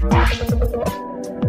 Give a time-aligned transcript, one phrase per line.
[0.00, 1.39] Thank you.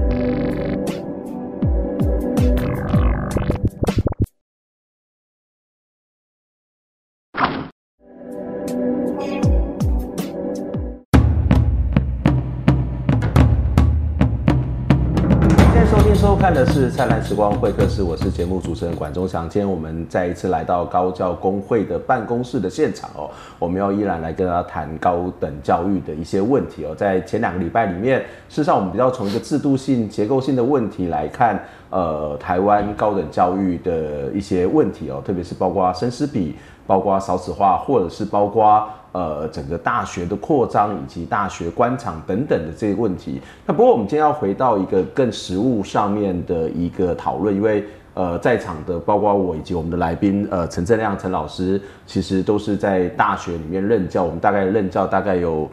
[16.54, 19.48] 看的是灿烂时光会客室，我是节目主持人管中祥。
[19.48, 26.94] 今天我们再一次来到高教工会的办公室的现场哦，我们要依然来跟大家谈高等教育的一些问题哦。
[26.94, 28.20] 在前两个礼拜里面，
[28.50, 31.58] 事实上我们比较从一个制度性、结构性的问题来看，
[31.90, 38.86] 呃，台湾高等教育的一些问题哦，特别是包括生师比，包括少子化，或者是包括。
[39.14, 43.42] 呃，整个大学的扩张以及大学官场等等的这些问题。
[43.66, 47.84] 那不过我们今天要回到一个更实务上面的一个讨论，因为
[48.14, 54.24] 呃，在场的包括我以及我们的来宾，呃，陈振亮陈老师，其实都是在大学里面任教。
[54.24, 55.70] 我们大概任教大概有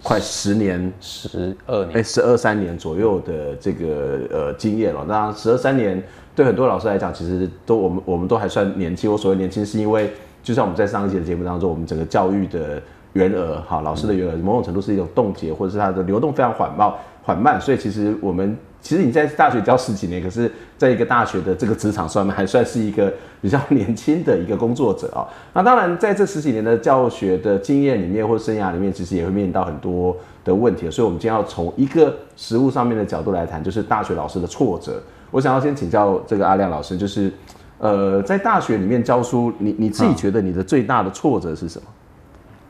[0.00, 5.04] 快十年，十二年，哎，十二三年左右的这个呃经验了。
[5.08, 6.00] 那十二三年
[6.36, 9.10] 对很多老师来讲，其实都我们我们都还算年轻。
[9.10, 10.08] 我所谓年轻，是因为。
[10.46, 12.80] 就像我们在上一节的节目当中，我们整个教育的
[13.14, 16.88] 员额，哈，老师的员额，某种程度是一种冻结，或者是它的流动非常缓慢，
[17.24, 17.60] 缓慢。
[17.60, 25.26] 所以其实我们，其实你在大学教十几年，可是在一个大学的这个职场上面，还算是一个比较 年轻的一个工作者啊。
[25.52, 30.88] 那当然，在这十几年的教学的经验里面，或生涯里面，其实也会面临到很多的问题。
[30.88, 35.02] 所以，我们今天要从一个实务上面的角度来谈，就是大学老师的挫折。
[35.32, 37.32] 我想要先请教这个阿亮老师，就是。
[37.78, 41.88] 呃，在大学里面教书，你你自己觉得你的最大的挫折是什么？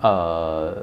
[0.03, 0.77] 呃，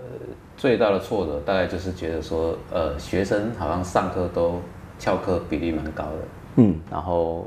[0.58, 4.60] 最大的挫折大概就是觉得说，呃，学生好像上课都
[4.98, 6.12] 翘课比例蛮高的，
[6.56, 7.46] 嗯，然后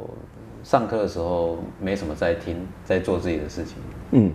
[0.63, 3.77] 上课的时候没什么在听，在做自己的事情，
[4.13, 4.33] 嗯，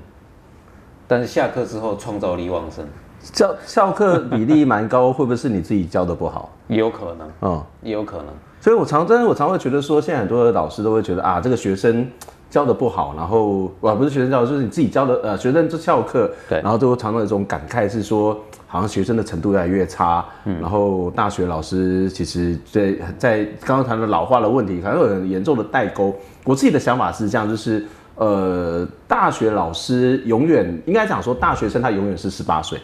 [1.07, 2.85] 但是下课之后创造力旺盛。
[3.33, 6.49] 翘翘课比例蛮高，会不会是你自己教的不好？
[6.67, 8.27] 也 有可能，嗯，也有可能。
[8.61, 12.07] 所以我常真的我常会觉得说，现在很多的老师都会觉得啊，这个学生
[12.47, 26.15] 教的不好，然后啊不是学生教，就是你自己教的，呃，学生就翘课，对，然后都常常有一种感慨是说，好像学生的程度越来越差，嗯，然后大学老师其实在在刚刚谈的老化的问题，可能有很严重的代沟。
[26.43, 27.83] 我自己的想法是这样，就是
[28.13, 32.79] 呃，大学老师永远应该讲说，大学生他永远是十八岁。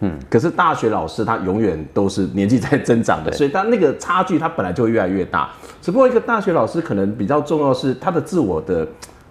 [0.00, 5.48] 嗯，可是大学老师他永远都是年纪在增长的，所以他那个差距他本来就会越来越大。
[5.80, 8.86] 只不过一个大学老师可能比较重要是他的自我的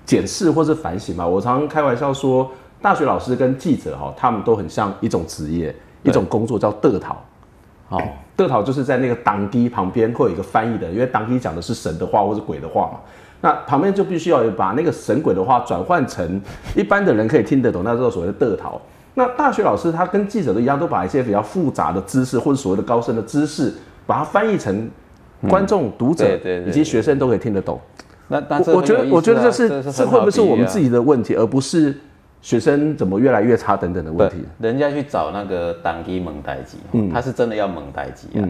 [0.06, 1.28] 检视或是反省吧。
[1.28, 2.50] 我常常开玩笑说，
[2.82, 7.16] 大学老师跟记者哈，他们都很像一种职业，一种工作叫得逃。
[7.88, 8.02] 好，
[8.36, 13.00] 得逃就是在那个当机旁边会有一个翻译的，因为当机讲的是神的话或是鬼的话嘛，
[13.42, 16.42] 那旁边就必须要把那个神鬼的话转换成
[16.76, 18.82] 一般的人可以听得懂，那叫所谓的得逃。
[19.16, 23.74] 那大学老师他跟记者都一样，都把一些比较复杂的知识或者所谓的高深的知识，
[24.06, 24.90] 把它翻译成
[25.50, 26.38] 观众、读者
[26.68, 27.80] 以及学生都可以听得懂。
[28.28, 28.38] 那
[28.74, 31.96] 我觉得，我觉得这是这会不会是我们自己的问题，而不是
[32.42, 34.38] 学生怎么越来越差等等的问题？
[34.60, 36.78] 人家去找那个当机蒙代志，
[37.14, 38.44] 他是真的要蒙代机啊。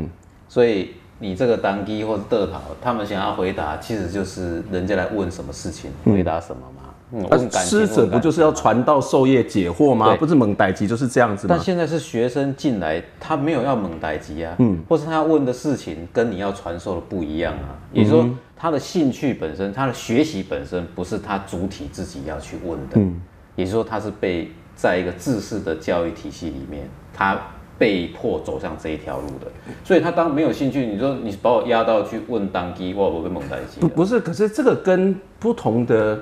[0.47, 6.84] 所以你这个当机或者得逃，他们想要回答，其实就是人家来问什么事情，回答什么嘛。
[7.11, 10.15] 那师者不就是要传道授业解惑吗？
[10.17, 11.55] 不是蒙代志就是这样子吗？
[11.55, 17.77] 但现在是学生进来，他没有要蒙代志啊，嗯，或是他要问的事情跟你要传授的不一样啊。
[17.93, 23.21] 也就是说，他的兴趣本身，他的学习本身不是他主体自己要去问的，嗯，
[23.55, 27.39] 也就是说，他是被在一个制式的教育体系里面，他
[27.77, 29.47] 被迫走向这一条路的。
[29.83, 33.79] 所以他当没有兴趣，你说你把我压到去问当机，我我会蒙代志。
[33.79, 36.19] 不不是，可是这个跟不同的。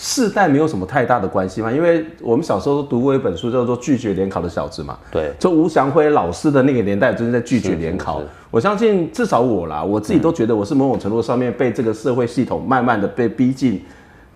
[0.00, 4.96] 世代没有什么太大的关系嘛，因为我们小时候都读过一本书，叫做《拒绝联考的小子》嘛。
[5.10, 8.22] 对，就吴祥辉老师的那个年代，就是在拒绝联考。
[8.48, 13.84] 我相信至少我啦，我自己都觉得我是某种程度上面被这个社会系统慢慢的被逼近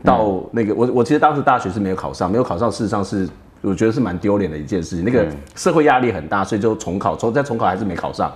[0.03, 0.75] 到那个。
[0.75, 3.29] 我我其实当时大学是没有考上，没有考上，事实上是
[3.61, 5.05] 我觉得是蛮丢脸的一件事情。
[5.05, 5.25] 那个
[5.55, 8.33] 社会压力很大，所以就重考，重再重考还是没考上。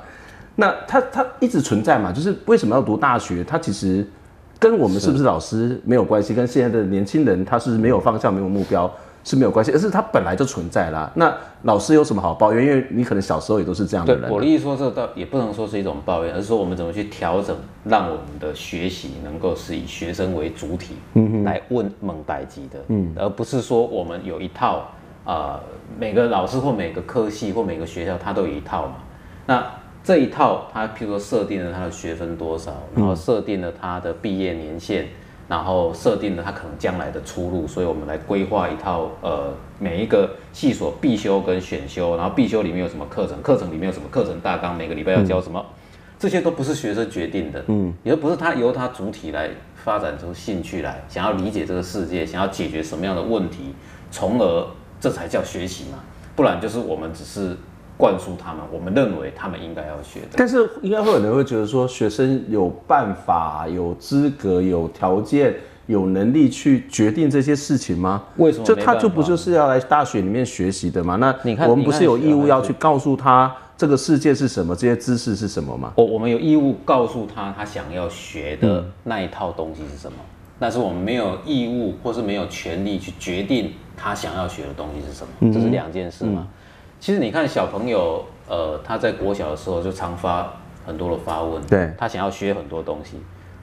[0.54, 3.42] 那他他一直存在嘛，就是为什么要读大学？
[3.42, 4.06] 他其实。
[4.58, 8.90] 跟我们是不是老师没有关系，跟现在的年轻人他是没有方向、没有目标
[9.22, 11.10] 是没有关系，而是他本来就存在啦。
[11.14, 12.64] 那老师有什么好抱怨？
[12.64, 14.22] 因为你可能小时候也都是这样的人。
[14.22, 24.88] 对，我的意思说，这倒也不能说是一种抱怨，而是说我们怎么去调整，让我们的学习能够是以学生为主体，嗯，来问蒙代级的，嗯，而不是说我们有一套
[25.24, 25.60] 啊、呃，
[25.98, 28.94] 每个老师或每个科系或每个学校他都有一套嘛，
[29.46, 29.66] 那。
[30.06, 35.08] 这一套，它譬如说设定了它的学分多少，然后设定了它的毕业年限，
[35.48, 45.74] 然后设定了他可能将来的出路，所以我们来规划一套呃每一个系所必修跟选修，然后必修里面有什么课程，课程里面有什么课程大纲，每个礼拜要教什么，嗯、
[46.20, 53.74] 这些都不是学生决定的，嗯，也不是他由他主体来发展出兴趣来，想要理解这个世界，想要解决什么样的问题，
[54.12, 54.66] 从而
[55.00, 55.98] 这才叫学习嘛，
[56.36, 57.56] 不然就是我们只是。
[57.96, 60.28] 灌输他们，我们认为他们应该要学的。
[60.36, 65.54] 但是应该会有人会觉得说，学生有办法、有资格、有条件、
[65.86, 68.22] 有能力去决定这些事情吗？
[68.36, 68.64] 为什么？
[68.64, 71.16] 就他就不就是要来大学里面学习的吗？
[71.16, 75.92] 那你看，我们不是有义务要去告诉他这个世界是什么，这些知识是什么吗？
[75.96, 80.28] 我我们有义务告诉他他想要学的那一套东西是什么，嗯、
[80.58, 86.46] 但是我们没有义务或是没有权利去决定他想要学的东西是什么，嗯、这是两件事嘛。
[86.46, 86.48] 嗯
[87.06, 90.52] 其实你看小朋友，呃，他在国小的时候就常发
[90.84, 93.16] 很多的发问，对，他想要学很多东西，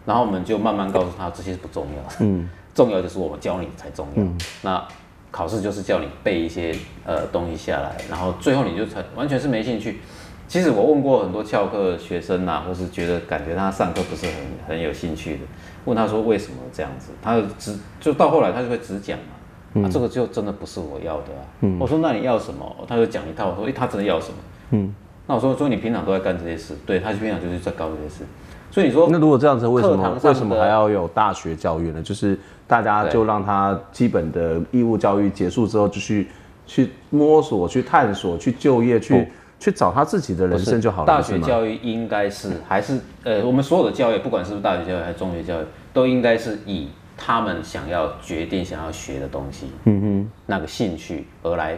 [0.05, 4.23] 然后我们就慢慢告诉他这些是不重要的，嗯，重要就是我们教你才重要。
[4.23, 4.81] 嗯，那
[5.29, 6.73] 考试就是叫你背一些
[7.05, 9.99] 呃东西下来，然后最后你就成完全是没兴趣。
[10.47, 14.35] 其实我问过很多翘课的学生呐，或是觉得感觉他上课不是很
[14.69, 15.41] 很有兴趣的，
[15.83, 19.25] 问他说为什么这样子，他就只就到后来他就会只讲嘛。
[19.75, 21.41] 嗯、啊，这个就真的不是我要的啊！
[21.61, 22.75] 嗯、我说那你要什么？
[22.87, 23.49] 他就讲一套。
[23.49, 24.37] 我说，诶、欸，他真的要什么？
[24.71, 24.93] 嗯，
[25.25, 28.23] 那我说，所以你平常都在干这些事，对，他平常就是在搞这些事。
[28.69, 32.01] 所以你说，那如果这样子，为什么为什么还要有大学教育呢？
[32.03, 32.37] 就是
[32.67, 36.27] 大家就让他基本的义务教育结束之后，就去
[36.67, 39.25] 去摸索、去探索、去就业、去、哦、
[39.59, 41.07] 去找他自己的人生就好了。
[41.07, 46.89] 大学教育应该是还是呃，我们所有的教育，不管是不是大学教育还是中学教育，都应该是以。
[47.17, 51.77] 他们想要决定想要学的东西，嗯哼，那个兴趣而来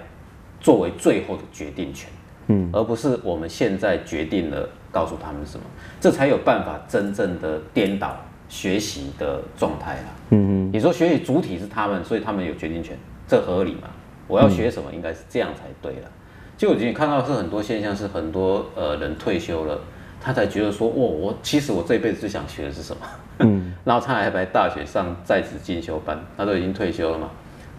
[0.59, 2.09] 作为最后的决定权，
[2.47, 5.65] 嗯，而不是我们现在决定了告诉他们什么，
[5.99, 8.15] 这才有办法真正的颠倒
[8.47, 12.97] 学习的状态啦，嗯哼，你说学习主体是他们，所以他们有决定权，
[13.27, 13.89] 这合理吗？
[14.27, 16.11] 我要学什么，应该是这样才对了。
[16.57, 19.79] 就我已经看到是很多现象，是很多呃人退休了。
[20.19, 23.01] 他才觉得说，哇，我其实我这辈子最想学的是什么？
[23.39, 27.29] 嗯，然后他还来大学上在职进修班，他都已经退休了嘛，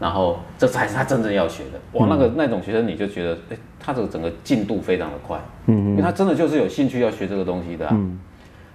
[0.01, 1.99] 然后这才是他真正要学的。
[1.99, 7.87] 哇，那个那种学生你就觉得，哎，他这个整个进度非常的快，嗯，因为他真的就是有兴趣要学这个东西的。
[7.91, 8.19] 嗯，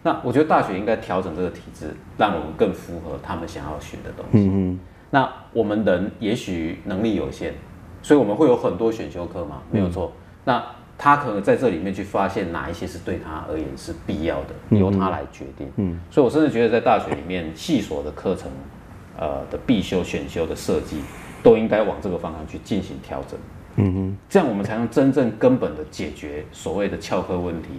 [0.04, 4.50] 那我觉得大学应该调整这个体制，让我们更符合他们想要学的东西。
[4.51, 4.77] 嗯，
[5.10, 7.54] 那我们人也许能力有限，
[8.01, 10.12] 所以我们会有很多选修课嘛，没有错。
[10.44, 10.62] 那
[10.98, 15.68] 他可能在这里面去发现哪一些是对他而言是必要的，由他来决定。
[15.78, 18.52] 嗯，所以我甚至觉得在大学里面系所的课程，
[19.18, 21.02] 呃的必修、选修的设计，
[21.42, 23.40] 都应该往这个方向去进行调整。
[23.78, 27.70] 嗯哼，这样我们才能真正根本的解决所谓的翘课问题，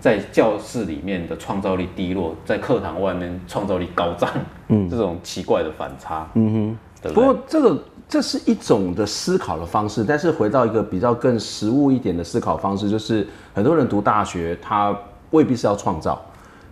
[0.00, 4.30] 在教室里面的创造力低落，在课堂外面创造力高涨。
[4.68, 6.26] 嗯，这种奇怪的反差。
[6.34, 7.26] 嗯哼，对不对？
[7.26, 7.84] 不过这个。
[8.12, 14.94] 这是一种的思考的方式，但是回到一个比较更实务一点的思考方式，就是很多人读大学，他
[15.30, 16.20] 未必是要创造，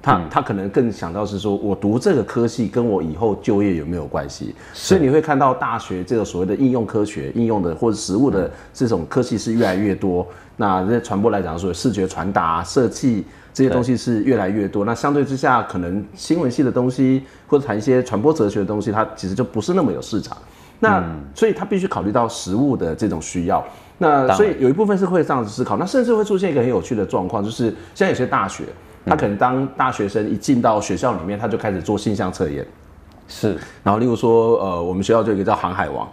[0.02, 4.54] 他、嗯、他可能更想到是说，我读这个科系跟我以后就业有没有关系？
[4.74, 10.26] 所以你会看到大学这个所谓的应用科学、应用的或者实务的这种科系是越来越多。
[10.58, 14.84] 那在传播来讲，说视觉传达、设计这些东西是越来越多。
[14.84, 20.36] 那相对之下，可能新闻系的东西或者谈一些传播哲学的东西，它其实就不是那么有市场。
[20.80, 23.64] 那、嗯、所以他必须考虑到食物的这种需要，
[23.98, 28.64] 那所以有一部分是会这样子思考，那甚至会出现一个很有趣的状况，就是现在有些大学，
[29.06, 32.66] 他可能当大学生一进到学校里面，他就开始做性向测验，
[33.28, 36.08] 是，然后例如说，呃，我们学校就有一个叫航海王。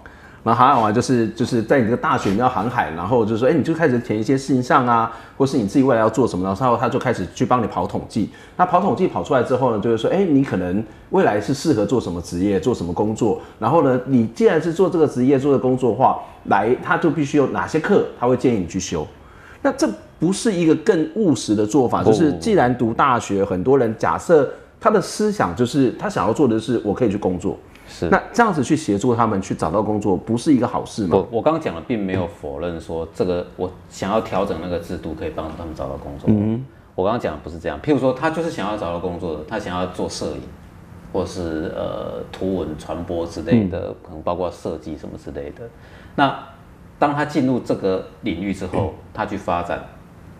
[0.47, 8.29] 然后航海王就是就是在你这个大学你要航海，然后就是说，哎，你就开始填一些事情上啊，或是你自己未来要做什么，然后他就开始去帮你跑统计。
[8.55, 13.41] 那跑统计跑出来之后呢，就是说，哎，你可能未来是适合做什么职业，做什么工作。
[13.59, 19.05] 然后呢，你既然是做这个职业、做这个工作的话，来，他就必须有哪些课，他会建议你去修。
[19.61, 19.85] 那这
[20.17, 24.49] 不是一个更务实的做法，就是既然读大学，很多人假设
[24.79, 27.57] 他的思想就是他想要做的是，我可以去工作。
[27.87, 31.15] 是，那这样子去协助他们去找到工作，不是一个好事吗？
[31.15, 36.29] 我我刚刚讲的并没有否认说这个我想要调整那个制度可以帮助他们找到工作。
[36.29, 36.65] 嗯，
[36.95, 37.79] 我刚刚讲的不是这样。
[37.81, 40.41] 譬如说，他就是想要找到工作的，他想要做摄影，
[41.13, 45.67] 或是呃图文传播之类的，可能包括设计什么之类的。
[46.15, 46.37] 那
[46.99, 49.79] 当他进入这个领域之后，他去发展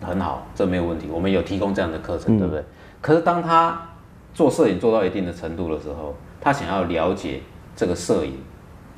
[0.02, 1.08] 很好，这没有问题。
[1.10, 2.62] 我们有提供这样的课程，对不对？
[3.00, 3.80] 可是当他
[4.34, 7.40] 做摄影做到一定的程度的时候，他想要了解
[7.76, 8.34] 这个摄影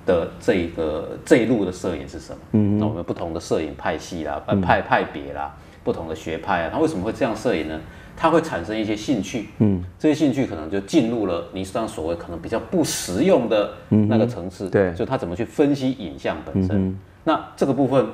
[0.06, 2.38] 的这个这一路的摄影是什么？
[2.52, 5.54] 嗯，那我们不同的摄影派系啦、派派别啦，
[5.84, 7.80] 不同的学派啊，他为什么会这样摄影呢？
[8.16, 16.94] 他会产生一些兴趣，嗯，这些兴趣可能就进入了你上所谓可能比较不实用的那个层次，对，就他怎么去分析影像本身。
[17.24, 18.06] 那这个部分，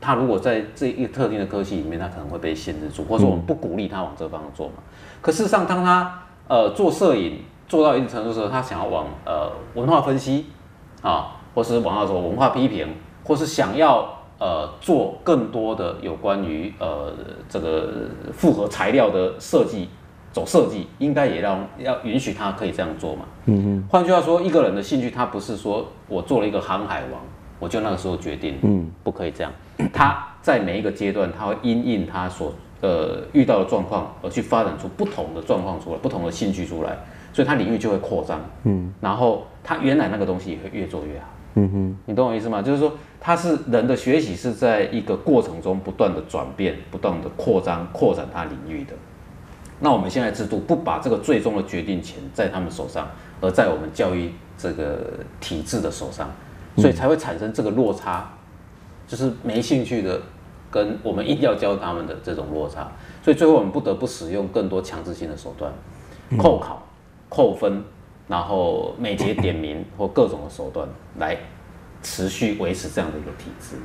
[0.00, 4.74] 他如果在这一个特定的科系里面，他可能会被限制住，或者说我们不鼓励他往这方向做嘛。
[5.20, 7.38] 可事实上，当他呃做摄影
[7.72, 10.44] 做到一定程度的时候，他想要往呃文化分析
[11.00, 12.86] 啊，或是往那种文化批评，
[13.24, 14.06] 或是想要。
[14.38, 17.12] 呃，做更多的有关于呃
[17.48, 19.88] 这个复合材料的设计，
[20.32, 23.22] 走设计，应该也让要允许他可以这样做嘛。
[23.44, 23.88] 嗯嗯。
[23.88, 27.20] 换句话说，一个人的兴趣，他不是说我做了一个航海王，
[27.60, 29.52] 我就那个时候决定，嗯，不可以这样。
[29.92, 36.98] 他在每一个阶段，他会因应他所呃遇到的状况而去发展出不同的状况出来，不同的兴趣出来，
[37.32, 38.40] 所以它领域就会扩张。
[38.64, 38.92] 嗯。
[39.00, 41.26] 然后它原来那个东西也会越做越好。
[41.54, 42.62] 嗯哼，你懂我意思吗？
[42.62, 48.94] 就是说，它是人的学习是在一个过程中不断的转变、不断的扩张、扩展它领域的。
[49.78, 53.06] 那我们现在制度不把这个最终的决定权在他们手上，
[53.42, 56.30] 而在我们教育这个体制的手上，
[56.78, 58.30] 所以才会产生这个落差，
[59.06, 60.22] 就是没兴趣的
[60.70, 62.90] 跟我们硬要教他们的这种落差。
[63.22, 65.70] 所以最后我们不得不使用更多强制性的手段，
[66.38, 66.82] 扣考、
[67.32, 67.82] 扣分。
[68.28, 71.36] 然后每节点名或各种的手段来
[72.02, 73.76] 持续维持这样的一个体制，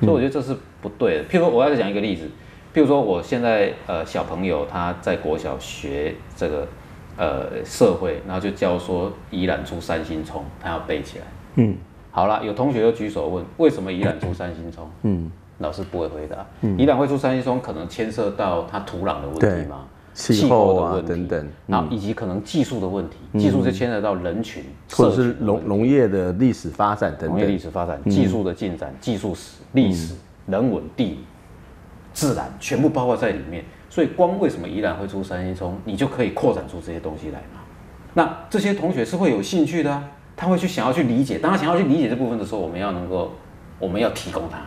[0.00, 1.24] 所以我觉得这是不对的。
[1.24, 2.26] 譬如说，我要再讲一个例子，
[2.74, 6.68] 譬如说，我现在呃小朋友他在国小学这个
[7.16, 11.24] 呃社会，然后就教说宜兰出三星葱，他要背起来。
[11.54, 11.78] 嗯，
[12.10, 14.90] 好了，有同学就举手问，为什么宜兰出三星葱？
[15.02, 16.44] 嗯，老师不会回答。
[16.76, 19.86] 宜兰会出三星葱，可能牵涉到它土壤的问题吗？
[20.14, 30.14] 气候的问题等等，那以及可能技术的问题，技术就牵扯到人群，或者是农农业的历史发展等等，农业历史发展、技术的进展、技术史、历史、
[30.46, 31.18] 人文、地理、
[32.12, 33.64] 自然，全部包括在里面。
[33.90, 37.60] 所以，光为什么宜兰会出三星葱，你就可以扩展出这些东西来嘛？
[38.12, 40.02] 那这些同学是会有兴趣的啊，
[40.36, 41.38] 他会去想要去理解。
[41.38, 43.32] 当他想要去理解这部分的时候，我们要能够，
[43.78, 44.58] 我们要提供他。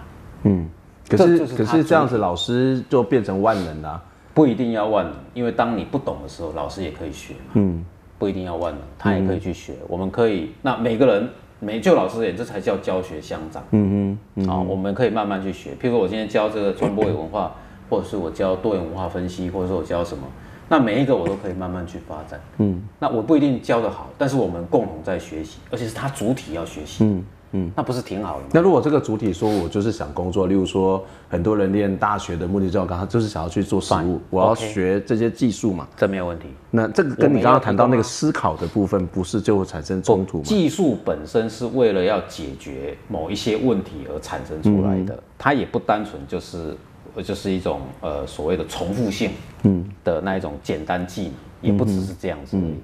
[0.44, 0.70] 嗯，
[1.10, 4.02] 可是可是这样子，老师就变成万能了。
[4.38, 7.40] 不一定要万能，因为当你不懂的时候，老师也可以学嘛。
[7.54, 7.84] 嗯，
[8.20, 9.74] 不一定要万能，他也可以去学。
[9.74, 11.28] 嗯、我们可以，那每个人，
[11.60, 13.64] 每就老师而言，这才叫教学相长。
[13.72, 15.72] 嗯嗯，啊，我们可以慢慢去学。
[15.82, 17.56] 譬如说，我今天教这个传播与文化，
[17.90, 20.24] 或者是我教多元文化分析，或者说我教什么，
[20.70, 22.40] 那每一个我都可以慢慢去发展。
[22.60, 27.04] 嗯，那我不一定教得好，但是我们共同在学习，而且是他主体要学习。
[27.04, 27.26] 嗯。
[27.54, 28.50] 嗯，那不是挺好的吗？
[28.54, 36.48] 那如果这个主体说，我就是想工作，例如说，很多人念大学的目的，就我刚刚就是想要去做实务，我要学这些技术嘛，这没有问题。
[36.70, 40.44] 那这个跟你刚刚谈到那个思考的部分，不是就会产生冲突吗？
[40.44, 46.76] 技术本身是为了要解决某一些问题而产生出来的，它也不单纯就是
[47.24, 49.32] 就是一种呃所谓的重复性
[49.64, 52.76] 嗯的那一种简单技能，也不只是这样子而已。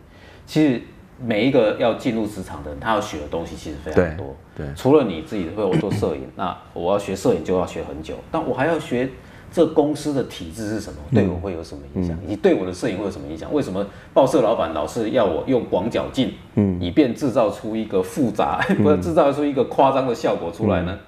[0.45, 0.81] 其实。
[1.21, 4.35] 每一个要进入职场的人，他要学的东西其实非常多。
[4.55, 8.15] 对，对除了你自己会我做摄影， 那我要学摄影就要学很久。
[8.31, 9.09] 但我还要学
[9.51, 13.53] 这公司的体制是什么，对我会有什么影响，以及对我的摄影会有什么影响？
[13.53, 20.91] 为什么报社老板老是要我用广角镜，嗯，以便制造出一个复杂， 不是制造出一个夸张的效果出来呢？
[20.91, 20.99] 嗯，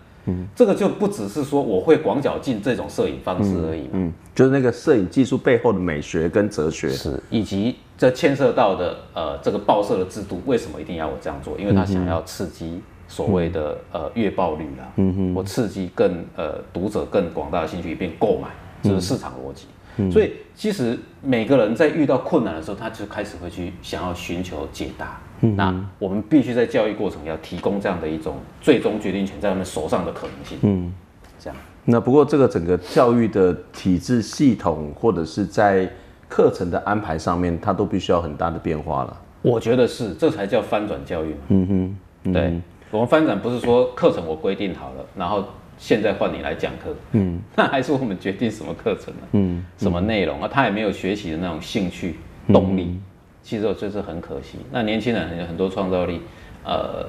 [0.55, 11.58] 这个就不只是说我会广角镜这种摄影方式而已嘛，嗯，就是那个摄影技术背后的美学跟哲学，是以及这牵涉到的呃这个报社的制度，为什么一定要我这样做？
[11.60, 18.48] 因为他想要刺激所谓的呃月报率啦，嗯哼，我刺激更呃读者更广大的兴趣，以便购买，
[18.82, 19.67] 这，就是市场逻辑。
[20.12, 25.22] 所以，其实每个人在遇到困难的时候，他就开始会去想要寻求解答。
[25.42, 30.58] 嗯、那我们必须在教育过程要提供这样的一种最终决定权在他们手上的可能性。
[30.62, 30.94] 嗯，
[31.39, 31.58] 这样。
[31.84, 35.89] 那不过这个整个教育的体制系统，或者是在
[36.27, 39.18] 课程的安排上面，它都必须要很大的变化了。
[39.42, 41.36] 我觉得是，这才叫翻转教育。
[41.50, 42.62] 嗯哼，嗯哼对，
[42.92, 45.44] 我们翻转不是说课程我规定好了，然后。
[45.77, 49.22] 现在换你来讲课，嗯， 那还是我们决定什么课程呢？
[49.34, 50.50] 嗯，什么内容啊？
[50.50, 52.15] 他也没有学习的那种兴趣、
[52.48, 52.98] 动力，
[53.45, 54.57] 其实这是很可惜。
[54.71, 56.19] 那年轻人很很多创造力，
[56.63, 57.05] 呃，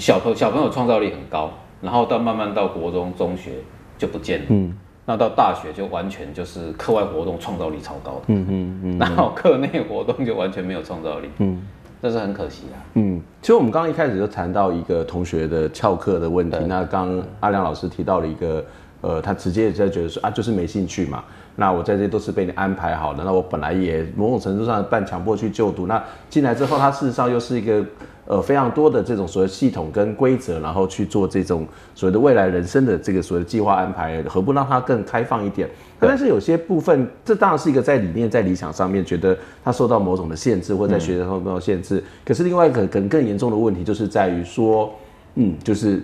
[0.00, 3.52] 小朋小朋友创造力很高，然后到慢慢到国中、中学
[3.96, 4.76] 就不见了，嗯，
[5.06, 11.62] 那到大学就完全就是课外活动创造力超高的，嗯嗯嗯，然后课内活动就完全没有创造力，嗯。
[12.02, 12.72] 这是很可惜的。
[12.94, 16.58] 嗯，其实我们刚刚一开始就谈到一个同学的翘课的问题。
[16.58, 18.64] 对那刚阿良老师提到了一个，
[19.00, 21.24] 呃，他直接在觉得说啊，就是没兴趣嘛。
[21.56, 23.24] 那我在这都是被你安排好的。
[23.24, 25.86] 那我本来也某种程度上半强迫去就读。
[25.86, 27.84] 那进来之后，他事实上又是一个
[28.26, 35.68] 呃非常多的这种所谓系统跟规则，然后去做这种所谓的未来人生的这个所谓的计划安排，何不让它更开放一点？
[35.98, 39.34] 但是有些部分，这当然是一个在理念、在理想上面觉得
[39.64, 42.04] 它受到某种的限制，或在学生上受到限制。
[42.22, 44.92] 可是另外一个可能更严重的问题，就是在于说，
[45.36, 46.02] 嗯，就是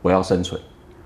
[0.00, 0.58] 我要生存，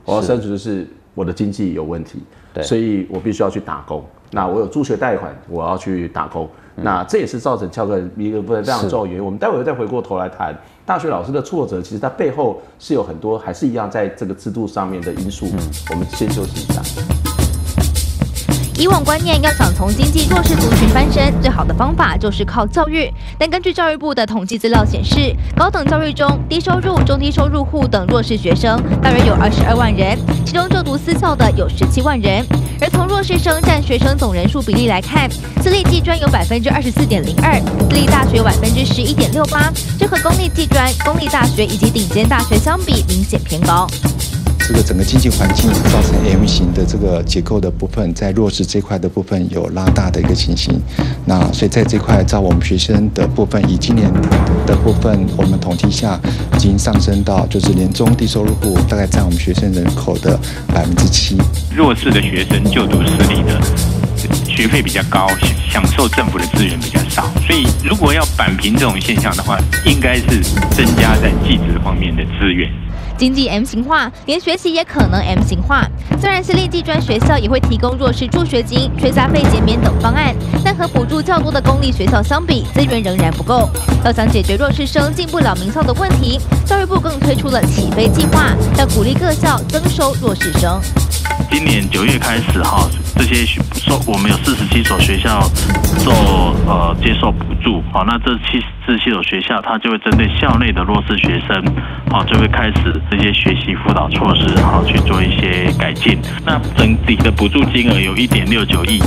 [0.05, 0.87] 我要生存就是
[1.19, 2.23] 我的经济有问题，
[2.55, 4.05] 对，所以我必须要去打工。
[4.31, 6.49] 那我有助学贷款，我要去打工。
[6.77, 9.25] 那这也是造成翘课一个部分非常重要的原因。
[9.25, 10.57] 我们待会再回过头来谈
[10.87, 15.47] 大学老师的挫折，其实它背后是有很多还是一样在这个制度上面的因素。
[15.91, 17.38] 我们先休息一下。
[18.79, 23.13] 以往观念要想从经济弱势族群翻身，最好的方法就是靠教育。
[23.37, 30.17] 但根据教育部的统计资料显示，高等教育中低收入、中低收入户等弱势学生大约有二十二万人，
[30.47, 32.47] 其中就读私校的有十七万人。
[32.81, 35.29] 而从弱势生占学生总人数比例来看，
[35.61, 43.89] 私立技专有百分之二十四点零二，私立大学有百分之十一点六八，这和公立技专、公立大学以及顶尖大学相比，明显偏高。
[44.69, 50.79] 这个整个经济环境造成 M 型的这个结构的部分，在弱势这块的部分有拉大的一个情形。
[51.25, 54.13] 那所以在这块，照我们学生的部分，以今年
[54.67, 56.21] 的部分，我们统计下
[56.55, 61.39] 已经上升到，就是年中低收入户大概占我们学生人口的百分之七。
[61.75, 63.59] 弱势的学生就读私立的，
[64.59, 65.29] 学费比较高，
[65.71, 67.31] 享受政府的资源比较少。
[67.47, 72.69] 所以如果要扳平这种现象的话，应该是增加在技职方面的资源。
[73.17, 75.87] 经济 M 型化，连学习也可能 M 型化。
[76.21, 80.35] 虽然私立技专学校也会提供弱势助学金、学杂费减免等方案，
[80.65, 83.71] 但和补助较多的公立学校相比，资源仍然不够。
[84.05, 90.81] 要想解决弱势生进不了名校的问题，教育部更推出了起飞计划，要鼓励各校增收弱势生。
[91.49, 95.41] 今年九月开始哈，这些说我们有四十七所学校
[95.99, 96.13] 做
[96.67, 101.63] 呃接受补助，好，那这七四十七所学校，它就会针对校内的弱势学生，
[102.11, 106.19] 好，就会开始这些学习辅导措施，好去做一些改进。
[106.45, 109.01] 那整体的补助金额有一点六九亿。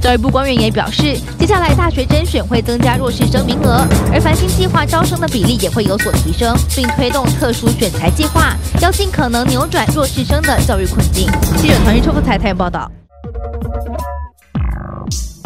[0.00, 11.26] 教育部官员也表示，接下来大学甄选会增加弱势生名额，而繁星计划招生的比例也会有所提升，并推动特殊选才计划，要尽可能扭转弱势生的教育困境。
[11.56, 12.90] 记者团日出福台台报道。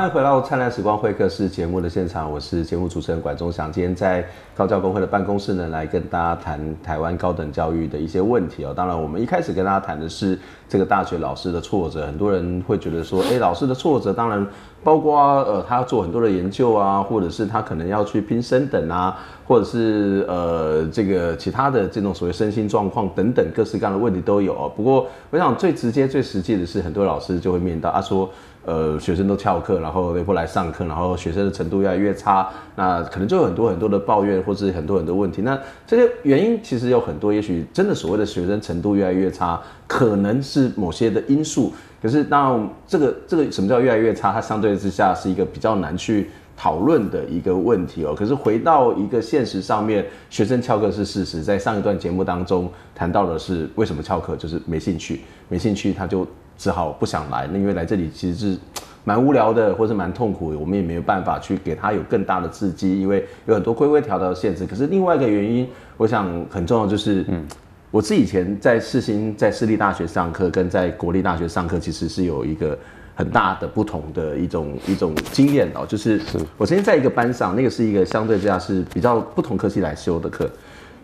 [0.00, 3.70] 欢迎回到《灿烂时光会客室》节目的现场，我是节目主持人管中祥。
[3.70, 8.72] 今天在高教工会的办公室呢，来跟大家谈台湾高等教育的一些问题哦。
[8.74, 12.06] 当然，我们一开始跟大家谈的是这个大学老师的挫折。
[12.06, 14.46] 很多人会觉得说，哎，老师的挫折，当然
[14.82, 24.72] 包括呃，他要做很多的研究啊，或者是他可能要去拼升等啊，或者是呃，这个其他的这种所谓身心状况等等各式各样的问题都有哦。
[24.74, 28.30] 不过，我想最直接、最实际的是，很多老师就会面到，他说。
[28.62, 32.46] 呃，学生都翘课，然后也不来上课，然后学生的程度越来越差，
[32.76, 35.40] 那可能就有很多很多的抱怨，或是很多很多问题。
[35.40, 41.72] 那这些原因其实有很多，也许真的所谓的学生程度越来越差，可能是某些的因素。
[42.02, 44.30] 可是当然，这个这个什么叫越来越差？
[44.30, 48.14] 它相对之下是一个比较难去讨论的一个问题哦。
[48.14, 51.40] 可是回到一个现实上面，学生翘课是事实。
[51.40, 56.26] 在上一段节目当中谈到的是为什么翘课，就是没兴趣，没兴趣他就。
[56.60, 58.58] 只好不想来，那因为来这里其实是
[59.02, 64.66] 蛮无聊的，或是蛮痛苦的，我们也没有办法去给他有更大的刺激，因为有很多规规条条的限制。
[64.66, 67.42] 可是另外一个原因，我想很重要就是，嗯，
[67.90, 72.78] 我自己以前在世新在私立大学上课，跟在国立大学上课，其实是有一个
[73.14, 76.20] 很大的不同的一种一种经验哦，就是
[76.58, 80.46] 我曾经在一个班上，那个是一个相对之下是比较不同科系来修的课，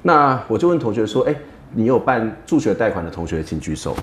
[0.03, 1.35] 那我就问同学说，哎，
[1.73, 3.97] 你有办助学贷款的同学请举手。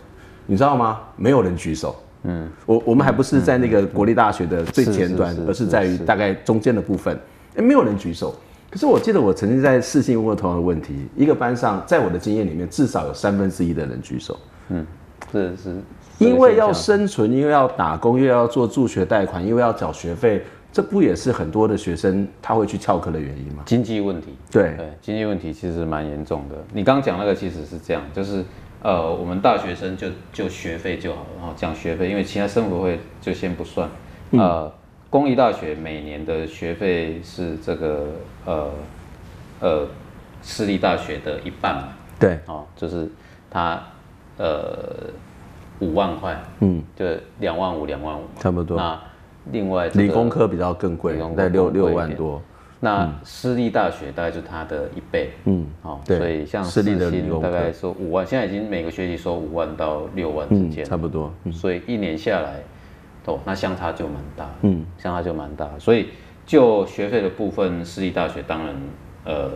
[0.46, 1.00] 你知道吗？
[1.16, 1.96] 没有人举手。
[2.24, 7.20] 嗯，我我们还不是在那个国立大学的最前端，而是在于大概中间的部分。
[7.56, 8.34] 哎，没有人举手。
[8.72, 14.40] 可是我记得我曾经在世新问过同样的问题，一个班上，在我的经验里面，至少有三分之一的人举手。
[14.70, 14.86] 嗯，
[15.32, 15.76] 是是
[16.18, 23.64] 因为要生存，因为要打工，又要做助学贷款，因为要缴学费，这不也是很多的学生他会去翘课的原因吗？
[23.66, 24.36] 经济问题。
[24.52, 26.56] 对对，经济问题其实蛮严重的。
[26.74, 28.44] 你刚刚讲那个其实是这样，就是。
[28.86, 33.90] 呃，我们大学生就就学费就好了，然后讲学费，因为其他生活费就先不算。
[34.32, 34.70] 呃，
[35.10, 38.08] 公立大学每年的学费是这个
[38.44, 38.70] 呃
[39.62, 39.88] 呃
[40.42, 41.94] 私立大学的一半嘛？
[42.20, 43.10] 对，哦，就是
[43.50, 43.82] 他
[44.36, 45.08] 呃
[45.80, 47.06] 五万块，嗯，就
[47.40, 48.76] 两万五两万五，差不多。
[48.76, 49.00] 那
[49.52, 52.42] 另外理工科比较更贵，在六六万多。
[52.80, 61.34] 那私立大学大概就它的一倍，嗯，好，所以像私立的大概说五万，现在已经每个学期收五万到六万之间，差不多。
[61.50, 62.60] 所以一年下来，
[63.24, 65.70] 哦，那相差就蛮大，嗯，相差就蛮大。
[65.80, 66.10] 所以
[66.46, 68.76] 就学费的部分，私立大学当然，
[69.24, 69.50] 呃，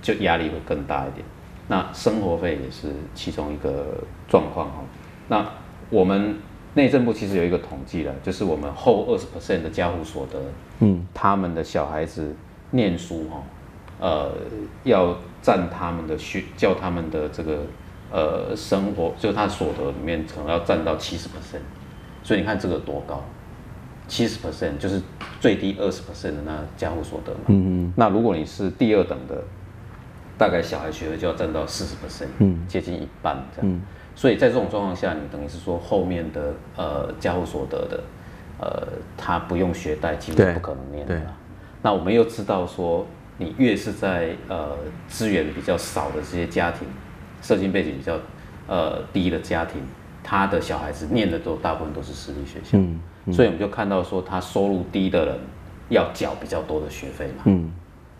[0.00, 1.26] 就压力会更大一点。
[1.66, 3.86] 那生活费也是其中一个
[4.28, 4.84] 状况哈。
[5.26, 5.44] 那
[5.90, 6.36] 我们
[6.76, 10.38] 内政部其实有一个统计了，就是我们后二十 percent 的家户所得。
[10.80, 12.36] 嗯，他们的小孩子
[12.70, 13.42] 念书哈，
[13.98, 14.30] 呃，
[14.84, 17.60] 要占他们的学教他们的这个
[18.12, 21.64] 呃生活，就他所得里面可能要占到七十 percent，
[22.22, 23.24] 所以你看这个多高，
[24.06, 25.00] 七十 percent 就是
[25.40, 27.40] 最低二十 percent 的那家户所得嘛。
[27.46, 27.92] 嗯嗯。
[27.96, 29.42] 那如果你是第二等的，
[30.36, 33.70] 大概小孩学费就要占到四十 percent，嗯，接近一半这样。
[33.72, 33.80] 嗯。
[34.16, 38.00] 所以在这种状况下，你等于是说后面的呃家户所得的。
[38.58, 41.20] 呃，他不用学贷，几乎不可能念的。
[41.82, 44.74] 那我们又知道说，你越是在呃
[45.08, 46.88] 资源比较少的这些家庭，
[47.42, 48.18] 社经背景比较
[48.66, 49.82] 呃低的家庭，
[50.24, 52.78] 他的小孩子念的都大部分都是私立学校。
[52.78, 55.38] 嗯嗯、所以我们就看到说，他收入低的人
[55.90, 57.42] 要缴比较多的学费嘛。
[57.44, 57.70] 嗯。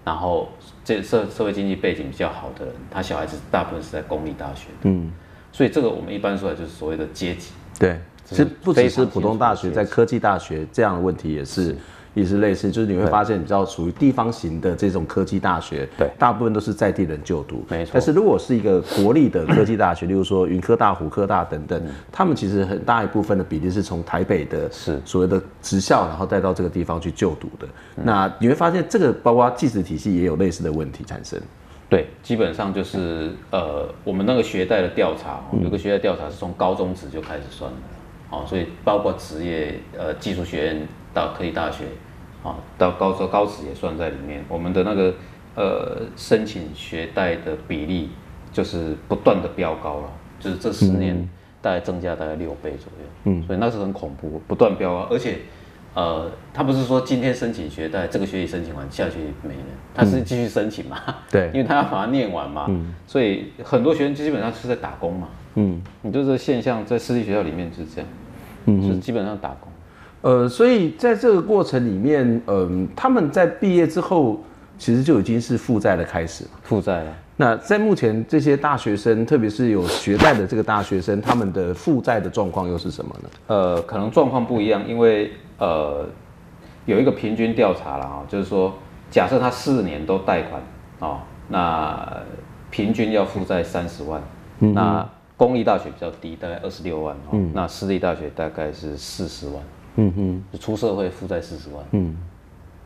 [0.04, 0.50] 然后
[0.84, 4.68] 这社社会经济背景比较好的人，他小孩子大部分是在公立大学。
[4.82, 5.10] 嗯。
[5.56, 7.52] 所以这个我们一般说来就是所谓的阶级。
[7.78, 7.98] 对。
[8.26, 11.76] 其实不只是普通大学，在科技大学这样的问题也是，是
[12.12, 17.92] 也是类似，就是你会发现比较属于地方型的这种科技大学，对，大部分都是在地人就读，没错。
[17.94, 27.68] 但是如果是一个国立的科技大学，例如说云科大、虎科大等等，他们其实很大一部分的比例是从台北的，是所谓的职校，然后带到这个地方去就读的。
[27.94, 31.40] 那你会发现，这个包括技职体系也有类似的问题产生。
[31.88, 37.76] 对，基本上就是呃，我们那个学贷的调查，有个学贷调查是从高中职就开始算的。
[38.28, 41.84] 哦，所以包括职业呃技术学院到科技大学，
[42.42, 44.44] 啊，到高中高职也算在里面。
[44.48, 45.14] 我们的那个
[45.54, 48.10] 呃申请学贷的比例
[48.52, 51.28] 就是不断的飙高了，就是这十年
[51.62, 53.08] 大概增加大概六倍左右。
[53.26, 55.38] 嗯，所以那是很恐怖，不断飙高，而且
[55.96, 59.60] 呃，他不是说今天申请学贷，这个学期申请完，下学期没了，
[59.94, 60.98] 他是继续申请嘛？
[61.32, 62.66] 对，因为他要把它念完嘛。
[62.68, 65.28] 嗯，所以很多学生基本上是在打工嘛。
[65.54, 68.10] 嗯，你就这个现象在私立学校里面就是这样，
[68.66, 69.72] 嗯，是基本上打工。
[70.20, 74.44] 呃，所以在这个过程里面，嗯、呃，他们在毕业之后，
[74.76, 76.50] 其实就已经是负债的开始了。
[76.62, 77.12] 负债了。
[77.38, 83.30] 那在目前这些大学生，特别是有学贷的这个大学生，他们的负债的状况又是什么呢？
[83.46, 86.06] 呃，可能状况不一样，因为呃，
[86.84, 88.74] 有一个平均调查了啊，就是说，
[89.10, 90.62] 假设他四年都贷款
[91.00, 92.22] 哦，那
[92.70, 94.22] 平均要负债三十万，
[94.60, 95.08] 嗯、那。
[95.38, 99.62] 公立大学比较低，大概二十六万，嗯，那私立大学大概是四十万，
[99.96, 102.16] 嗯哼，就出社会负债四十万，嗯，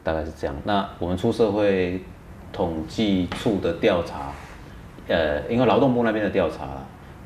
[0.02, 0.56] 大概是这样。
[0.64, 2.02] 那我们出社会
[2.52, 4.32] 统计处的调查，
[5.06, 6.70] 呃，因为劳动部那边的调查，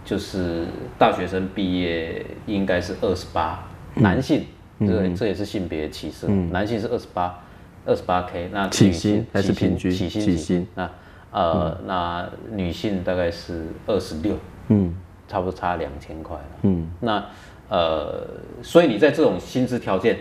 [0.04, 0.66] 就是
[0.98, 4.44] 大学生毕业应该是二十八，男性，
[4.80, 7.38] 这个这也是性别歧视，嗯，男性是二十八，
[7.84, 9.90] 二十八 K，那起薪还是平均？
[9.90, 10.90] 起薪起薪，那
[11.30, 14.36] 呃，那女性大概是二十六，
[14.68, 14.94] 嗯。
[15.26, 16.44] 差不多差两千块了。
[16.62, 17.24] 嗯，那
[17.70, 18.24] 呃，
[18.62, 20.18] 所以你在这种薪资条件，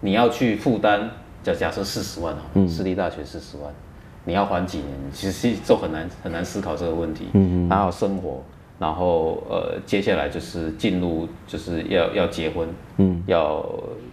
[0.00, 1.08] 你要去负担，
[1.44, 3.72] 假假设四十万哈，私立大学四十万，
[4.24, 4.88] 你要还几年？
[5.12, 7.28] 其实都很难很难思考这个问题。
[7.34, 8.42] 嗯嗯，然后生活，
[8.80, 12.66] 然后呃，接下来就是进入就是要要结婚，
[12.96, 13.64] 嗯，要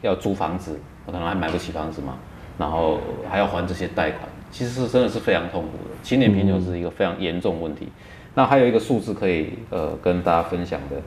[0.02, 2.18] 要租房子，我可能还买不起房子嘛，
[2.58, 3.00] 然后
[3.30, 5.96] 还要还这些贷款，其实是真的是非常痛苦的。
[6.04, 7.88] 青年贫穷是一个非常严重问题。
[8.36, 10.98] 那还有一个数字可以呃跟大家分享的，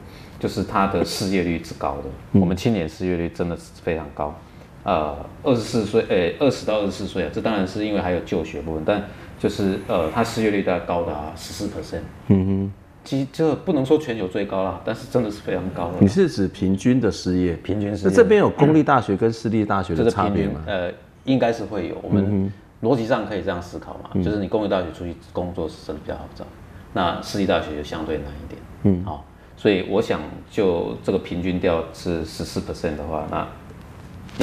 [0.41, 2.41] 就是他的失业率之高的。
[2.41, 4.35] 我们青年失业率真的是非常高，
[4.83, 9.05] 呃，二十四岁，诶，二十到二十四岁啊，这当然是因为还有就学部分，但
[9.39, 12.01] 就是呃，他失业率大概高达十四 percent。
[12.29, 12.73] 嗯哼，
[13.05, 15.95] 其实这不能说全球最高啦，但是真的是非常高了。
[16.01, 17.55] 你是指平均的失业？
[17.55, 18.11] 平均失业。
[18.11, 20.63] 那这边有公立大学跟私立大学的差别吗？
[20.67, 20.93] 呃，
[21.25, 21.97] 应该是会有。
[22.03, 26.45] 我们逻辑上可以这样思考嘛，就是你公立大学出去工作是真的比较好找。
[26.93, 29.25] 那私立大学就相对难一点，嗯，好，
[29.57, 33.47] 所以我想就这个平均掉是十四 percent 的话，那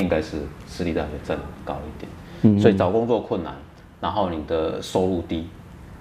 [0.01, 2.11] 应该是私立大学占高一点，
[2.43, 3.53] 嗯，所以找工作困难，
[3.99, 5.47] 然后你的收入低，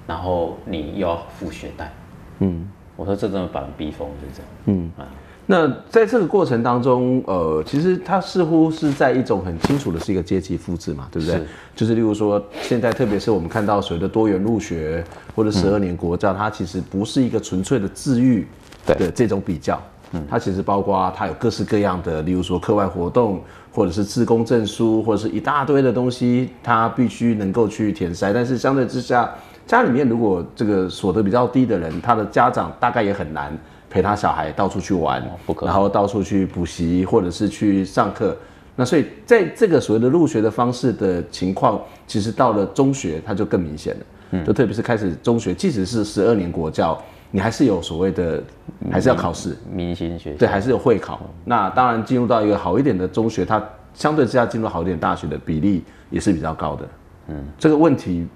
[0.07, 1.93] 然后你又要付学贷，
[2.41, 5.07] 嗯，我说这真的把人逼疯，就这样，嗯啊。
[5.49, 11.37] 那在这个过程当中，呃，其实它似乎是在一种很清楚的是一个阶级复制嘛，对不对？
[11.37, 11.47] 是。
[11.77, 15.05] 就是例如说，现在特别是我们看到所谓的多元入学
[15.37, 18.45] 或者十二年国教，嗯、它其实不是一个纯粹的自愈
[18.85, 23.41] 的这种比较，嗯，它其实包括它有各式各样的，例如说课外活动，
[23.73, 28.33] 或者是自工证书，或者是一大堆的东西，它必须能够去填塞。
[28.33, 29.33] 但是相对之下，
[29.67, 33.57] 家里面如果这个所得比较低的人，他的家长大概也很难
[33.91, 38.37] 陪他小孩到处去玩，不可，然后到处去补习或者是去上课。
[38.77, 44.01] 那所以在这个所谓的入学的方式的情况，其实到了中学，它就更明显了。
[44.33, 46.97] 嗯，就特别是开始中学，即使是十二年国教。
[47.33, 48.43] 你还是有所谓的，
[48.91, 51.21] 还是要考试，明星学对，还是有会考。
[51.45, 56.89] 那当然进入到一个好一点的中学，它相对之下进入好一点大学的比例也是比较高的。
[57.29, 58.27] 嗯，这个问题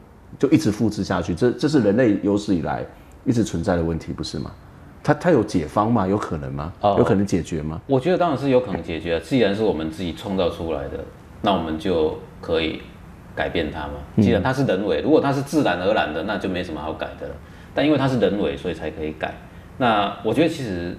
[0.41, 2.83] 就一直复制下去，这这是人类有史以来
[3.27, 4.51] 一直存在的问题，不是吗？
[5.03, 6.09] 它它有解方吗？
[6.09, 6.73] 有可能吗？
[6.83, 7.79] 有可能解决吗？
[7.87, 9.21] 我觉得当然是有可能解决。
[9.21, 11.05] 既然是我们自己创造出来的，
[11.43, 12.81] 那我们就可以
[13.35, 13.93] 改变它嘛。
[14.17, 17.35] 既然它是人为，如果它是自然而然的，那就没什么好改的了。
[17.75, 19.35] 但因为它是人为，所以才可以改。
[19.77, 20.97] 那我觉得其实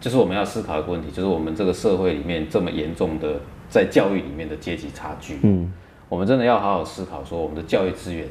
[0.00, 5.38] 就是我们要思考一个问题，就是我们这个社会里面这么严重的在教育里面的阶级差距。
[5.42, 5.72] 嗯，
[6.10, 8.26] 我们真的要好好思考，说我们的教育资源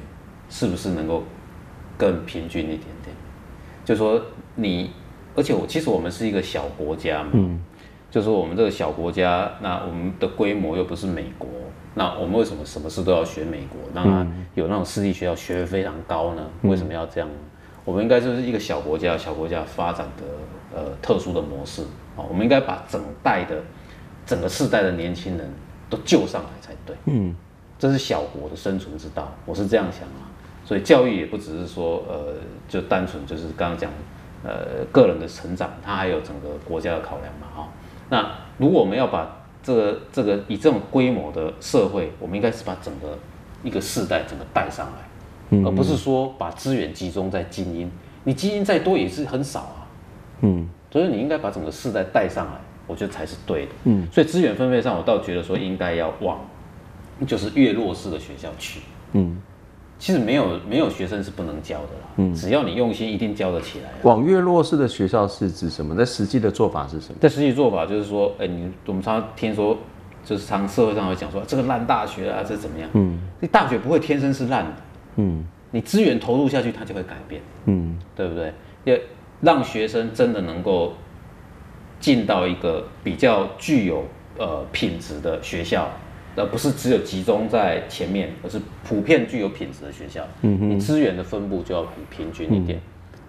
[0.52, 1.24] 是不是能够
[1.98, 3.16] 更平均一点点？
[3.84, 4.22] 就说
[4.54, 4.92] 你，
[5.36, 7.30] 而且我其实我们是一个小国家嘛。
[7.32, 7.60] 嗯，
[8.12, 11.50] 就说我们这个小国家，那我们的规模又不是美国，
[11.96, 13.80] 那我们为什么什么事都要学美国？
[13.94, 16.46] 那有那种私立学校学费非常高呢？
[16.64, 17.30] 为什么要这样？
[17.86, 21.82] 我们应该就是一个小国家，小国家发展的呃特殊的模式
[22.16, 23.56] 啊，我们应该把整代的
[24.26, 25.50] 整个世代的年轻人
[25.90, 26.96] 都救上来才对。
[27.06, 27.34] 嗯，
[27.80, 30.30] 这是小国的生存之道，我是这样想啊。
[30.72, 32.34] 所以教育也不只是说呃
[32.70, 33.92] 就单纯就是刚刚讲
[34.42, 37.68] 呃个人的成长，它还有整个国家的考量嘛哈。
[38.10, 43.20] 那如果我们要把这个这个以这种规模的社会，我们应该是把整个
[43.66, 45.60] 一个世代整个带上来。
[45.66, 47.92] 而不是说把资源集中在精英，
[48.24, 49.84] 你精英再多也是很少啊。
[50.40, 52.54] 嗯，所以你应该把整个世代带上来，
[52.88, 53.72] 我觉得才是对的。
[53.84, 56.40] 嗯，所以资源分配上，我倒觉得说应该要往，
[57.28, 58.80] 就是越弱势的学校去。
[59.12, 59.42] 嗯，
[60.02, 62.08] 其实没有没有学生是不能教的啦。
[62.16, 63.92] 嗯，只要你用心，一定教得起来。
[64.02, 65.96] 往越弱势的学校是指什么？
[65.96, 67.18] 在实际的做法是什么？
[67.22, 69.78] 在实际做法就是说，哎，你我们常常听说，
[70.26, 72.90] 就是常社会上会讲说这个烂大学啊，这怎么样？
[72.94, 74.74] 嗯，你大学不会天生是烂的。
[75.18, 77.40] 嗯，你资源投入下去，它就会改变。
[77.66, 78.52] 嗯，对不对？
[78.86, 78.98] 要
[79.40, 80.94] 让学生真的能够
[82.00, 84.04] 进到一个比较具有
[84.40, 85.88] 呃品质的学校，
[86.36, 90.26] 而不是只有集中在前面，而是普遍具有品质的学校。
[90.42, 92.82] 你资源的分布就要很平均一点，嗯、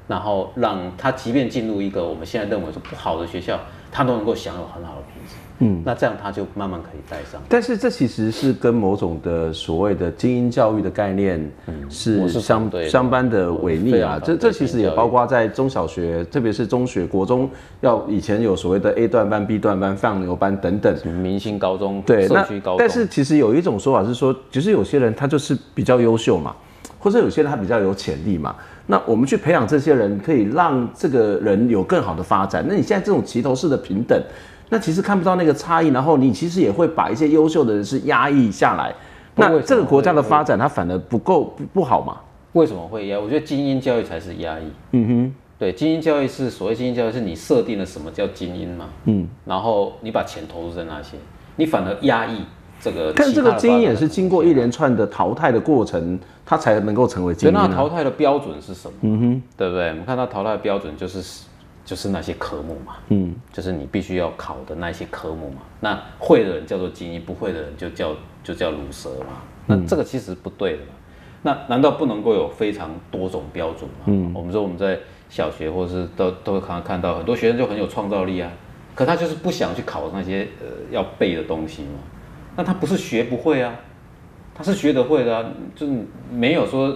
[0.06, 3.58] 然后让他即便进入一个我们现在认为是不好的学校，
[3.90, 5.36] 他都能够享有很好的品质。
[5.64, 7.40] 嗯，那这样他就慢慢可以带上。
[7.48, 11.48] 但是这其实是跟某种的所谓的精英教育的概念
[11.88, 14.18] 是相相班的违逆啊。
[14.18, 17.48] 这这其实也包括在中小学，特别是中学、国中，
[17.80, 20.96] 要以前有所谓的 A 段班、B 段班、放牛班等等。
[21.06, 22.78] 明星高中、对，社区高中。
[22.78, 26.56] 但是其实有一种说法是说，其实有些人他就是比较优秀嘛，
[27.02, 28.54] 或者有些人他比较有潜力嘛。
[28.86, 32.64] 那我们去培养这些人，可以让这个人有更好的发展。
[32.68, 34.18] 那你现在这种齐头式的平等。
[34.70, 38.94] 那其实看不到那个差异，然后你其实也会把一些优秀的人是压抑下来。
[39.34, 42.16] 那这个国家的发展，它反而不够不，不好嘛？
[42.52, 43.18] 为什么会压？
[43.18, 44.62] 我觉得精英教育才是压抑。
[44.92, 48.88] 嗯哼，对，精英教育是所谓精英教育，是你设定了什么叫精英嘛？
[49.04, 51.16] 嗯，然后你把钱投入在那些，
[51.56, 52.38] 你反而压抑
[52.82, 53.12] 这个。
[53.16, 57.54] 但这个精英也是经过一连串的淘汰的过程，他才能够成为精英。
[57.54, 58.94] 那淘汰的标准是什么？
[59.00, 59.88] 嗯哼，对不对？
[59.88, 61.44] 我们看到淘汰的标准就是。
[61.84, 65.62] 就是那些科目嘛，嗯，就是你必须要考的那些科目嘛。
[65.80, 68.14] 那会的人叫做精英，不会的人就叫
[68.44, 69.42] 就叫鲁蛇嘛。
[69.66, 70.92] 那这个其实不对的嘛。
[71.42, 74.04] 那难道不能够有非常多种标准吗？
[74.06, 74.96] 嗯，我们说我们在
[75.28, 78.48] 小学或是都都会常常看到很多学生就很有创造力啊，
[78.94, 81.98] 可他就是不想去考那些呃要背的东西嘛。
[82.56, 83.74] 那他不是学不会啊，
[84.54, 85.92] 他是学得会的啊，就是
[86.30, 86.94] 没有说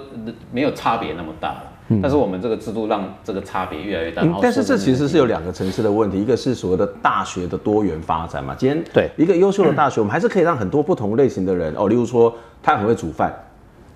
[0.52, 1.62] 没有差别那么大了。
[2.02, 4.20] 但是我们这个制度让这个差别越来越大。
[4.42, 8.56] 但是这其实是有两个层次的问题，一个是所谓的大学的多元发展嘛。
[8.58, 13.32] 今天对一个优秀的大学，我们还是可以让很多不同类型的人哦，例如说他很会煮饭，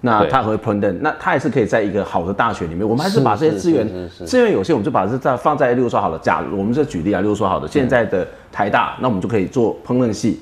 [0.03, 2.88] 那他很会烹饪，那他也是可以在一个好的大学里面。
[2.88, 10.40] 我们还是把这些资源资源有限，我们就把这在放在例如说好了，假如我们这举例啊，例如说好的现在的台大，那我们就可以做烹饪系，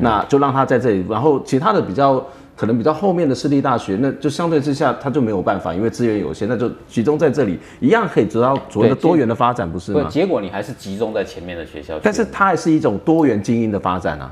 [0.00, 2.24] 那就让他在这里，然后其他的比较。
[2.56, 10.06] 可能比较后面的私立大学，那就相对之下他就没有办法，因为资源有限，那就集中在这里，一样可以得到所谓的多元的发展，不是吗？
[10.10, 14.30] 结果你还是集中在前面的学校，但是它还是一种多元精英的发展啊，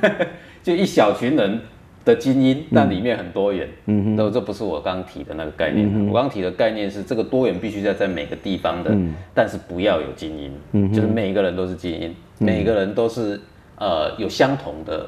[0.64, 1.60] 就一小群人
[2.06, 3.68] 的精英，但里面很多元。
[3.84, 5.86] 嗯哼，这这不是我刚刚提的那个概念。
[5.94, 10.50] 嗯、我刚刚提的概念是这个多元必须要在每个地方的，嗯、但是不要有精英。
[10.72, 13.38] 嗯，就是每一个人都是精英，嗯、每个人都是
[13.78, 15.06] 呃有相同的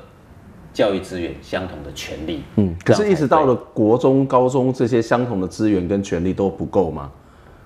[0.73, 2.43] 教育资源、相同的权利。
[2.57, 7.11] 嗯，可是，一直到了国中、高中，这些相同的资源跟权利都不够吗？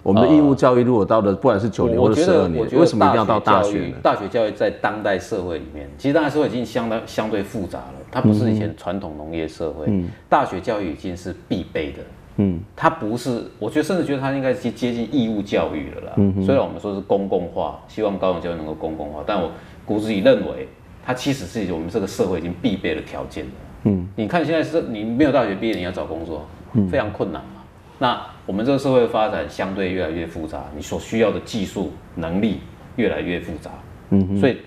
[0.02, 3.96] 我们的义务教育如果到了，不管是九年或者十二年，为什么一定要到大学呢？
[4.02, 7.94] 大学教育在当代社会里面，其实当代社会已经相当相对复杂了。
[8.12, 11.98] 它不是以前传统农业社会，嗯、大学教育已经是必备的。
[12.36, 16.12] 嗯，它不是，我觉得甚至觉得它应该是接近义务教育了啦。
[16.16, 19.50] 嗯，虽然我们说是公共化，希望高等教育能够公共化，但我
[19.86, 20.68] 骨子里认为，
[21.04, 23.50] 它其实是我们这个社会已经必备的条件了。
[23.84, 26.46] 嗯，你看现在是，你没有大学毕业，你要找工作，
[26.90, 27.62] 非常困难嘛。
[27.98, 32.60] 那我们这个社会发展相对越来越复杂，你所需要的技术能力
[32.96, 33.70] 越来越复杂，
[34.10, 34.58] 嗯，所以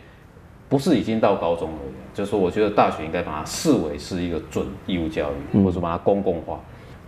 [0.69, 1.77] 不是已经到高中了，
[2.13, 6.59] 就是说，我觉得大学应该把它视为是一个准义务教育，或者说把它公共化，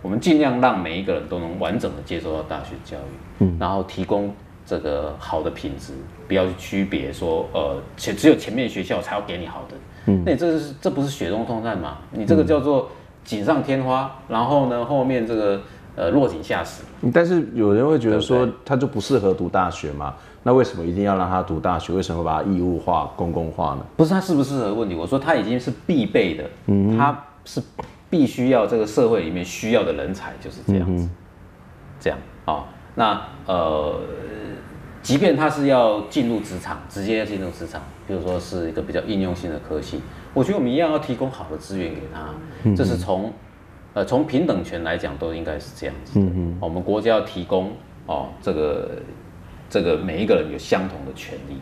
[0.02, 4.34] 我们尽量让每一个人都能完整的接受到大学教育，嗯，然后提供
[4.70, 5.94] 这个好的品质，
[6.28, 11.98] 不要去区别说，呃，前只有前面学校才要给你好的，嗯，那你这是这不是雪中送炭吗？
[12.12, 12.88] 你这个叫做
[13.24, 15.60] 锦上添花，然后呢，后面这个。
[15.96, 16.82] 呃，落井下石。
[17.12, 20.14] 但是有人会觉得说，他就不适合读大学嘛？
[20.44, 21.92] 那为什么一定要让他读大学？
[21.92, 23.84] 为什么把它义务化、公共化呢？
[23.96, 27.60] 不是他适不适合的问题，我说他已经是必备的，嗯，他是
[28.08, 31.10] 必须要这个社会里面需要的人才就是这样子，嗯、
[31.98, 32.64] 这样啊、哦。
[32.94, 34.00] 那呃，
[35.02, 40.00] 即便他是要进入职场，直接要进入职场，比如说是一个比较应用性的科系，
[40.34, 42.34] 我觉得我们一样要提供好的资源给他，
[42.64, 43.32] 嗯、这是从。
[43.92, 46.24] 呃，从平等权来讲，都应该是这样子的。
[46.24, 47.72] 嗯我们国家要提供
[48.06, 48.88] 哦，这个
[49.68, 51.56] 这个每一个人有相同的权利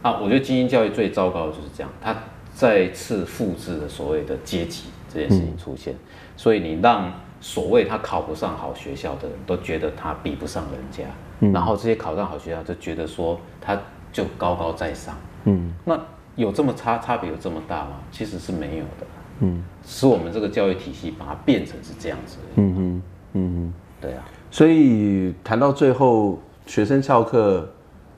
[0.00, 0.18] 啊。
[0.18, 2.16] 我觉得精英教育最糟糕的就是这样，它
[2.54, 5.92] 再次复制了所谓的阶级这件事情出现。
[5.92, 5.98] 嗯、
[6.34, 11.04] 所以你让所谓他考不上好学校的人都觉得他比不上人家，
[11.40, 13.78] 嗯、然后这些考上好学校就觉得说他
[14.12, 15.14] 就高高在上。
[15.44, 16.00] 嗯，那
[16.34, 18.00] 有这么差差别有这么大吗？
[18.10, 19.06] 其实是没有的。
[19.40, 22.38] 嗯，使我们这个教育体系把它变成是这样子。
[22.54, 23.02] 嗯哼，
[23.34, 24.24] 嗯哼，对啊。
[24.50, 27.68] 所以谈到最后，学生翘课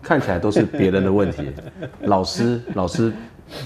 [0.01, 1.43] 看起来都是别人的问题，
[2.03, 3.13] 老师老师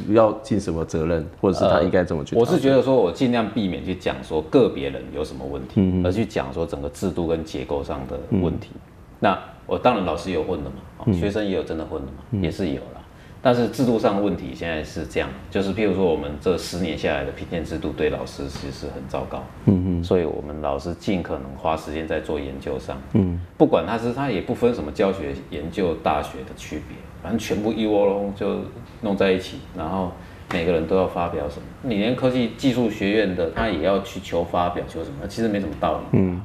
[0.08, 2.40] 要尽什么责任，或者是他应该怎么去、呃？
[2.40, 8.70] 我是觉得说，我尽量避免去讲说个别人有什么问题，嗯、而去讲说整个制度跟结构上的问题。
[8.72, 8.80] 嗯、
[9.22, 13.00] 那我当然老师有混的嘛，学生也有真的混的嘛，嗯、也是有了。
[13.40, 28.60] 但是制度上的问题现在是这样，就是譬如说我们这十年下来的评鉴制度对老师其实是很糟糕，嗯嗯，所以我们老师尽可能花时间在做研究上，嗯，不管他是他也不分什么教学、研究、大学的区别，反正全部一窝蜂就
[29.00, 30.10] 弄在一起，然后
[30.52, 36.40] 每个人都要发表什么，你连科技技术学院的他也要去求发表求什么，其实没什么道理，嗯，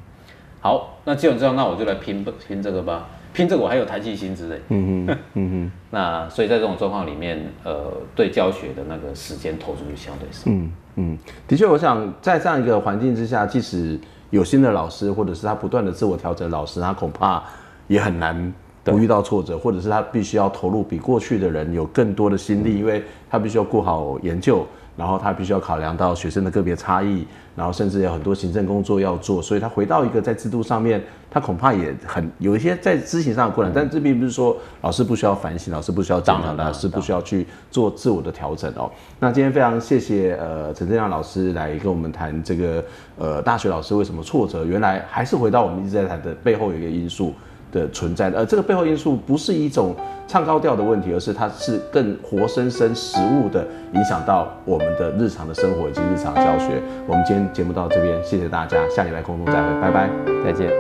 [0.60, 3.08] 好，那既然这样，那我就来拼拼这个吧。
[3.34, 11.18] 拼这个我还有弹性薪资哎，嗯哼，嗯哼， 那所以在这种状况里面，呃，对教学的那个时间投入就相对少，嗯嗯，
[11.48, 14.00] 的确，我想在这样一个环境之下，即使
[14.32, 17.44] 有新的老师，或者是他不断的自我调整，老师他恐怕
[17.88, 18.52] 也很难
[18.84, 24.66] 不遇到挫折，或者是他必须要投入比过去的人有更多的心力，嗯、因为他必须要顾好研究。
[24.98, 33.72] 然后他必须要考量到学生的个别差异，然后甚至有很多行政工作要做，所以他回到一个在制度上面，他恐怕也很有一些在执行上的困难。
[33.74, 38.90] 但这并不是说老师不需要反省，老师不需要检讨，老师不需要去做自我的调整哦。
[39.20, 42.84] 那今天非常谢谢呃陈正亮老师来跟我们谈这个
[43.20, 47.34] 呃大学老师为什么挫折，原来还是回到我们一直在谈的背后有一个因素。
[47.72, 49.96] 的存在的，而这个背后因素不是一种
[50.28, 56.82] 唱高调的问题，而是它是更活生生实物的影响到我们的日常的生活以及日常教学。
[57.08, 60.10] 我们今天节目到这边，谢谢大家，下礼拜空中再会，拜拜，
[60.44, 60.72] 再见。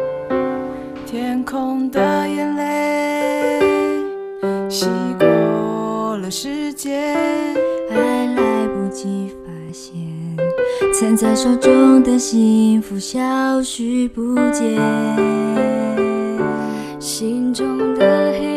[1.05, 3.61] 天空的眼泪，
[4.69, 7.15] 洗过了时间，
[7.89, 7.95] 还
[8.35, 9.93] 来不及发现，
[10.99, 15.46] 攒在手中的幸福消失不见。
[17.07, 18.56] 心中的黑。